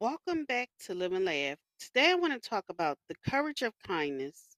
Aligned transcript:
Welcome 0.00 0.46
back 0.46 0.70
to 0.84 0.94
Live 0.94 1.12
and 1.12 1.26
Laugh. 1.26 1.58
Today 1.78 2.10
I 2.12 2.14
want 2.14 2.32
to 2.32 2.40
talk 2.48 2.64
about 2.70 2.98
the 3.08 3.14
courage 3.28 3.60
of 3.60 3.78
kindness. 3.80 4.56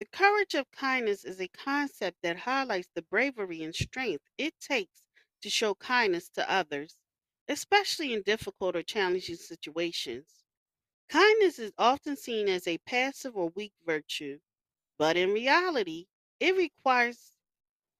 The 0.00 0.06
courage 0.06 0.54
of 0.54 0.70
kindness 0.70 1.24
is 1.24 1.40
a 1.40 1.48
concept 1.48 2.18
that 2.22 2.38
highlights 2.38 2.88
the 2.94 3.02
bravery 3.02 3.62
and 3.64 3.74
strength 3.74 4.24
it 4.38 4.60
takes 4.60 5.02
to 5.42 5.50
show 5.50 5.74
kindness 5.74 6.28
to 6.30 6.48
others, 6.48 7.00
especially 7.48 8.12
in 8.12 8.22
difficult 8.22 8.76
or 8.76 8.84
challenging 8.84 9.36
situations. 9.36 10.44
Kindness 11.08 11.58
is 11.58 11.72
often 11.78 12.16
seen 12.16 12.48
as 12.48 12.66
a 12.68 12.78
passive 12.78 13.36
or 13.36 13.50
weak 13.50 13.74
virtue, 13.84 14.40
but 14.98 15.16
in 15.16 15.32
reality, 15.32 16.06
it 16.40 16.56
requires 16.56 17.36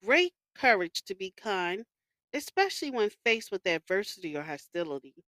great 0.03 0.33
courage 0.55 1.03
to 1.05 1.15
be 1.15 1.31
kind, 1.31 1.85
especially 2.33 2.91
when 2.91 3.09
faced 3.11 3.51
with 3.51 3.67
adversity 3.67 4.35
or 4.37 4.43
hostility. 4.43 5.25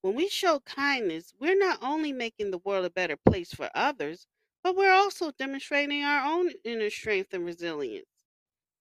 When 0.00 0.16
we 0.16 0.28
show 0.28 0.58
kindness, 0.58 1.32
we're 1.38 1.54
not 1.56 1.80
only 1.84 2.12
making 2.12 2.50
the 2.50 2.58
world 2.58 2.84
a 2.84 2.90
better 2.90 3.16
place 3.16 3.54
for 3.54 3.70
others, 3.76 4.26
but 4.64 4.74
we're 4.74 4.90
also 4.90 5.30
demonstrating 5.30 6.02
our 6.02 6.26
own 6.26 6.50
inner 6.64 6.90
strength 6.90 7.32
and 7.32 7.44
resilience. 7.44 8.08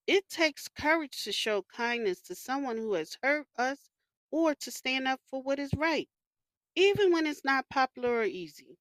It 0.08 0.30
takes 0.30 0.68
courage 0.68 1.24
to 1.26 1.32
show 1.32 1.64
kindness 1.64 2.22
to 2.22 2.36
someone 2.36 2.78
who 2.78 2.94
has 2.94 3.18
hurt 3.24 3.48
us 3.58 3.90
or 4.32 4.56
to 4.56 4.72
stand 4.72 5.08
up 5.08 5.22
for 5.26 5.42
what 5.44 5.60
is 5.60 5.74
right, 5.76 6.10
even 6.76 7.12
when 7.12 7.28
it's 7.28 7.44
not 7.46 7.70
popular 7.70 8.18
or 8.20 8.24
easy. 8.26 8.78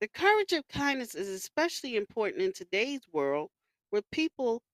The 0.00 0.08
courage 0.08 0.52
of 0.52 0.66
kindness 0.66 1.14
is 1.14 1.28
especially 1.28 1.94
important 1.94 2.42
in 2.42 2.52
today's 2.52 3.06
world 3.12 3.52
where 3.90 4.02
people 4.02 4.64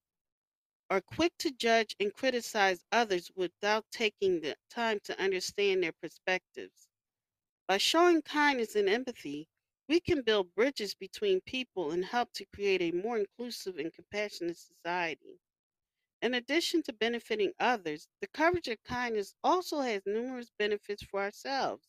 are 0.90 1.00
quick 1.00 1.36
to 1.38 1.50
judge 1.50 1.96
and 2.00 2.14
criticize 2.14 2.84
others 2.92 3.30
without 3.36 3.90
taking 3.90 4.40
the 4.40 4.56
time 4.70 5.00
to 5.04 5.20
understand 5.20 5.82
their 5.82 5.92
perspectives. 5.92 6.88
By 7.68 7.78
showing 7.78 8.22
kindness 8.22 8.74
and 8.76 8.88
empathy, 8.88 9.48
we 9.88 10.00
can 10.00 10.22
build 10.22 10.54
bridges 10.54 10.94
between 10.94 11.42
people 11.42 11.92
and 11.92 12.04
help 12.04 12.32
to 12.34 12.46
create 12.46 12.82
a 12.82 12.92
more 12.92 13.18
inclusive 13.18 13.78
and 13.78 13.92
compassionate 13.92 14.58
society. 14.58 15.40
In 16.20 16.34
addition 16.34 16.82
to 16.82 16.92
benefiting 16.92 17.54
others, 17.58 18.06
the 18.20 18.26
coverage 18.26 18.68
of 18.68 18.82
kindness 18.84 19.34
also 19.42 19.80
has 19.80 20.02
numerous 20.04 20.50
benefits 20.58 21.02
for 21.02 21.20
ourselves. 21.22 21.88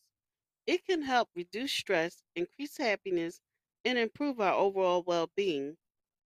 It 0.68 0.86
can 0.86 1.04
help 1.04 1.30
reduce 1.36 1.74
stress, 1.74 2.24
increase 2.36 2.78
happiness, 2.78 3.42
and 3.86 3.98
improve 3.98 4.42
our 4.42 4.54
overall 4.54 5.04
well 5.04 5.28
being. 5.36 5.78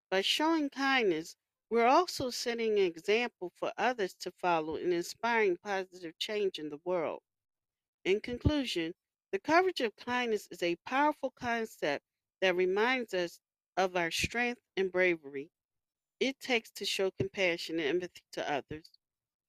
By 0.10 0.22
showing 0.22 0.70
kindness, 0.70 1.38
we're 1.72 1.88
also 1.88 2.30
setting 2.30 2.74
an 2.78 2.86
example 2.86 3.52
for 3.56 3.74
others 3.80 4.14
to 4.20 4.32
follow 4.32 4.76
and 4.78 4.94
inspiring 4.94 5.58
positive 5.58 6.20
change 6.20 6.60
in 6.60 6.70
the 6.70 6.82
world. 6.86 7.24
In 8.06 8.22
conclusion, 8.22 8.94
the 9.32 9.40
courage 9.40 9.82
of 9.82 9.96
kindness 9.96 10.48
is 10.52 10.62
a 10.62 10.76
powerful 10.86 11.32
concept 11.32 12.06
that 12.42 12.56
reminds 12.56 13.14
us 13.16 13.40
of 13.76 13.96
our 13.96 14.12
strength 14.12 14.62
and 14.78 14.92
bravery 14.92 15.50
it 16.22 16.40
takes 16.40 16.72
to 16.72 16.86
show 16.86 17.12
compassion 17.12 17.80
and 17.80 17.88
empathy 17.90 18.24
to 18.32 18.50
others. 18.50 18.92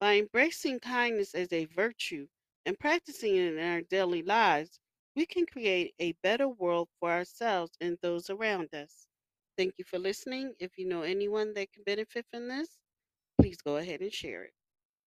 By 0.00 0.16
embracing 0.18 0.80
kindness 0.80 1.34
as 1.34 1.52
a 1.52 1.66
virtue 1.66 2.28
and 2.66 2.78
practicing 2.78 3.36
it 3.36 3.54
in 3.54 3.60
our 3.60 3.82
daily 3.82 4.22
lives, 4.22 4.80
we 5.14 5.26
can 5.26 5.46
create 5.46 5.94
a 6.00 6.12
better 6.22 6.48
world 6.48 6.88
for 6.98 7.10
ourselves 7.12 7.76
and 7.80 7.98
those 8.02 8.30
around 8.30 8.74
us. 8.74 9.06
Thank 9.56 9.78
you 9.78 9.84
for 9.84 9.98
listening. 9.98 10.54
If 10.58 10.76
you 10.78 10.86
know 10.86 11.02
anyone 11.02 11.54
that 11.54 11.72
can 11.72 11.82
benefit 11.84 12.26
from 12.30 12.48
this, 12.48 12.78
please 13.40 13.58
go 13.62 13.76
ahead 13.76 14.00
and 14.02 14.12
share 14.12 14.44
it. 14.44 14.54